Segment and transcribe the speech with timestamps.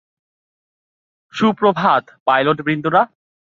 [1.33, 3.01] সুপ্রভাত, পাইলটবৃন্দরা।